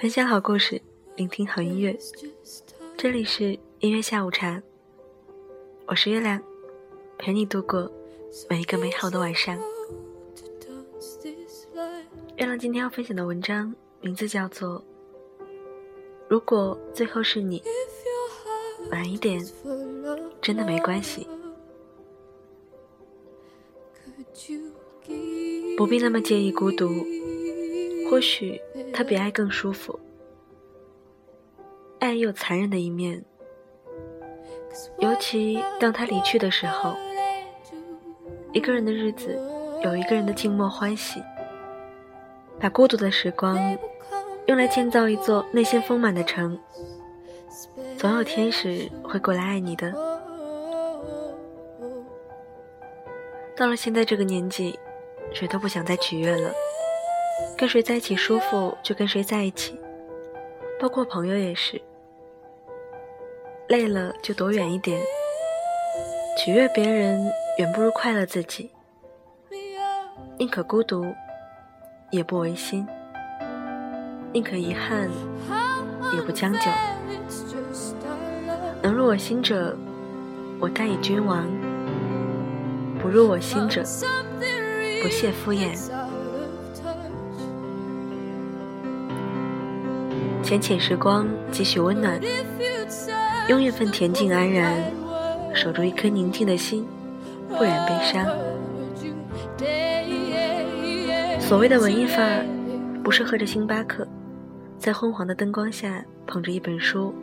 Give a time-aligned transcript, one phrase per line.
[0.00, 0.80] 分享好故事，
[1.16, 1.94] 聆听好音乐。
[2.96, 4.62] 这里是音乐下午茶，
[5.84, 6.42] 我是月亮，
[7.18, 7.92] 陪你度过
[8.48, 9.58] 每一个美好的晚上。
[12.38, 14.82] 月亮今天要分享的文章名字叫做
[16.28, 17.60] 《如果最后是你》，
[18.90, 19.46] 晚一点
[20.40, 21.28] 真的没关系，
[25.76, 26.88] 不必那么介意孤独。
[28.10, 28.60] 或许
[28.92, 29.96] 他比爱更舒服。
[32.00, 33.24] 爱有残忍的一面，
[34.98, 36.96] 尤其当他离去的时候，
[38.52, 39.38] 一个人的日子
[39.84, 41.22] 有一个人的静默欢喜。
[42.58, 43.56] 把孤独的时光
[44.46, 46.58] 用来建造一座内心丰满的城，
[47.96, 49.94] 总有天使会过来爱你的。
[53.56, 54.76] 到了现在这个年纪，
[55.32, 56.52] 谁都不想再取悦了。
[57.60, 59.78] 跟谁在一起舒服就跟谁在一起，
[60.80, 61.78] 包括朋友也是。
[63.68, 64.98] 累了就躲远一点，
[66.38, 68.70] 取悦别人远不如快乐自己。
[70.38, 71.04] 宁可孤独，
[72.10, 72.82] 也不违心；
[74.32, 75.10] 宁可遗憾，
[76.14, 76.60] 也不将就。
[78.80, 79.76] 能入我心者，
[80.58, 81.44] 我待以君王；
[83.02, 83.82] 不入我心者，
[85.02, 85.76] 不屑敷衍。
[90.50, 92.20] 浅浅时光，几许温暖，
[93.46, 94.82] 用一份恬静安然，
[95.54, 96.84] 守住一颗宁静的心，
[97.56, 98.26] 不染悲伤。
[101.38, 102.44] 所谓的文艺范儿，
[103.04, 104.04] 不是喝着星巴克，
[104.76, 107.14] 在昏黄的灯光下捧着一本书，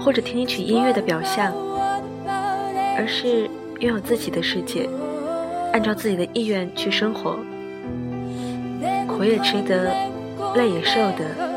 [0.00, 1.54] 或者听一曲音乐的表象，
[2.26, 3.48] 而是
[3.78, 4.90] 拥有自己的世界，
[5.72, 7.38] 按照自己的意愿去生活，
[9.06, 9.94] 苦也吃得，
[10.56, 11.48] 累也受得。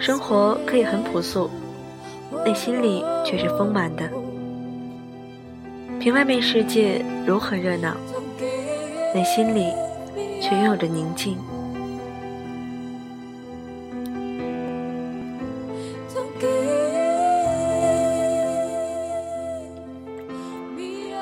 [0.00, 1.50] 生活可以很朴素，
[2.46, 4.10] 内心里却是丰满的。
[6.00, 7.94] 凭外面世界如何热闹，
[9.14, 9.70] 内心里
[10.40, 11.36] 却拥有着宁静。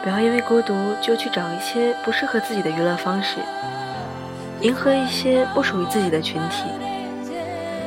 [0.05, 0.73] 不要因为孤独
[1.03, 3.41] 就去找一些不适合自己的娱乐方式，
[4.61, 6.88] 迎合一些不属于自己的群体。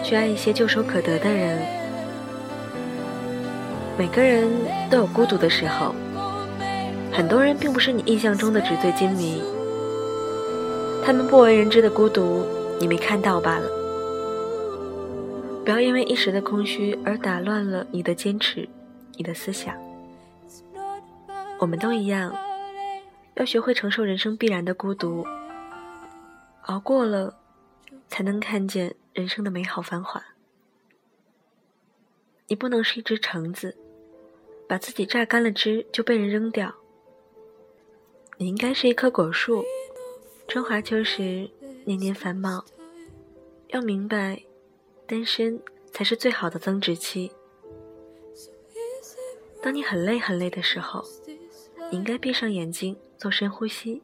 [0.04, 1.60] 去爱一些唾手可得的人。
[3.98, 4.50] 每个人
[4.90, 5.94] 都有孤独的时候，
[7.12, 9.42] 很多人并不是你印象中的纸醉金迷，
[11.06, 12.44] 他们不为人知的孤独，
[12.80, 13.70] 你没看到罢了。
[15.64, 18.68] 不要因为一时的空虚而打乱了你的坚持，
[19.18, 19.76] 你的思想。
[21.60, 22.34] 我们都一样，
[23.36, 25.24] 要学会承受人生必然的孤独，
[26.64, 27.36] 熬过了，
[28.10, 28.96] 才能看见。
[29.14, 30.24] 人生的美好繁华，
[32.48, 33.78] 你不能是一只橙子，
[34.70, 36.74] 把自己榨干了汁就被人扔掉。
[38.38, 39.66] 你应该是一棵果树，
[40.48, 41.50] 春华秋实，
[41.84, 42.64] 年年繁茂。
[43.68, 44.42] 要明白，
[45.06, 45.62] 单身
[45.92, 47.34] 才是最好的增值期。
[49.62, 51.04] 当你很累很累的时候，
[51.92, 54.02] 你应该闭上眼睛，做深呼吸，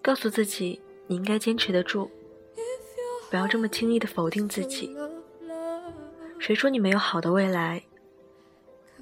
[0.00, 2.10] 告诉自己你应该坚持得住。
[3.30, 4.94] 不要这么轻易的否定自己。
[6.38, 7.82] 谁说你没有好的未来？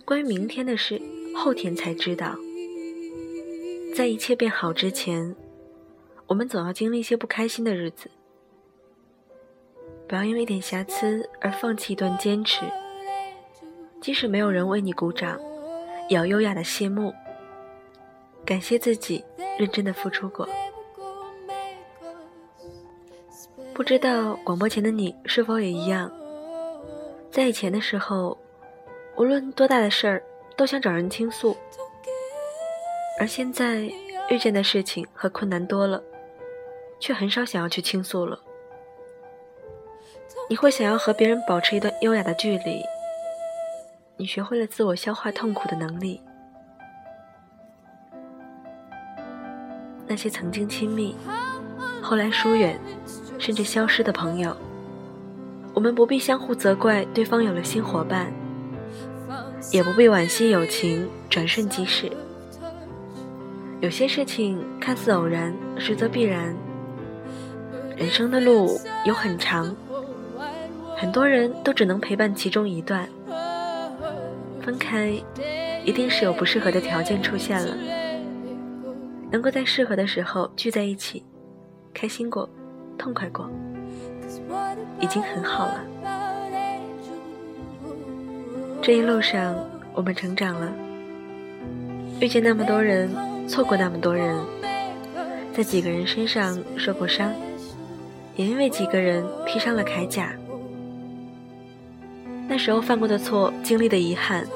[0.05, 1.01] 关于明天的事，
[1.35, 2.37] 后天才知道。
[3.97, 5.35] 在一切变好之前，
[6.27, 8.11] 我们总要经历一些不开心的日子。
[10.07, 12.65] 不要因为一点瑕疵而放弃一段坚持。
[14.01, 15.41] 即使没有人为你鼓掌，
[16.09, 17.13] 也要优雅的谢幕。
[18.45, 19.25] 感谢自己
[19.59, 20.49] 认真的付出过。
[23.79, 26.11] 不知道广播前的你是否也一样？
[27.31, 28.37] 在以前的时候，
[29.15, 30.23] 无论多大的事儿
[30.57, 31.57] 都想找人倾诉，
[33.21, 33.89] 而现在
[34.31, 36.03] 遇见的事情和困难多了，
[36.99, 38.41] 却很少想要去倾诉了。
[40.51, 42.83] 你会想要和别人保持一段优雅的距离，
[44.17, 46.21] 你学会了自我消化痛苦的能力。
[50.05, 51.17] 那些曾经亲密，
[52.03, 52.77] 后来疏远。
[53.39, 54.55] 甚至消失的朋友，
[55.73, 58.33] 我们不必相互责怪对方有了新伙伴，
[59.73, 62.11] 也不必惋惜友情转瞬即逝。
[63.81, 66.55] 有些事情看似偶然，实则必然。
[67.97, 69.75] 人生的路有很长，
[70.97, 73.09] 很多人都只能陪伴其中一段。
[74.61, 75.13] 分开，
[75.85, 77.77] 一定是有不适合的条件出现了。
[79.31, 81.25] 能够在适合的时候聚在一起，
[81.95, 82.49] 开心过。
[82.99, 83.49] 痛快过，
[85.01, 85.85] 已经很好了。
[88.83, 89.55] 这一路上，
[89.95, 90.73] 我们成长了，
[92.21, 93.09] 遇见那么多人，
[93.47, 94.37] 错过那么多人，
[95.55, 97.33] 在几个人身上受过伤，
[98.35, 100.33] 也因为几个人披上了铠甲。
[102.49, 104.47] 那时候犯过的错，经历的遗憾，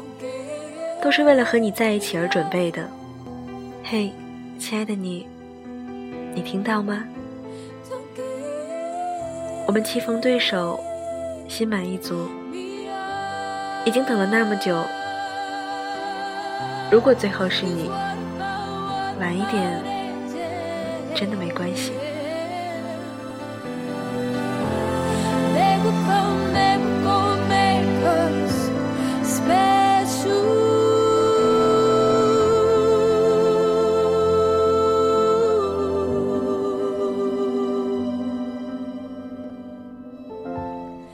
[1.03, 2.89] 都是为了和你在一起而准备的。
[3.85, 4.13] 嘿，
[4.59, 5.27] 亲爱的你，
[6.35, 7.05] 你听到吗？
[9.73, 10.79] 我们棋逢对手，
[11.49, 12.29] 心满意足，
[13.87, 14.85] 已经等了那么久。
[16.91, 17.89] 如果最后是你，
[19.19, 19.83] 晚一点，
[21.15, 21.93] 真的没关系。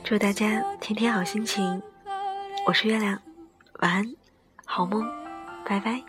[0.08, 1.82] 祝大家天天好心情，
[2.66, 3.20] 我是月亮，
[3.80, 4.14] 晚安，
[4.64, 5.06] 好梦，
[5.66, 6.02] 拜拜。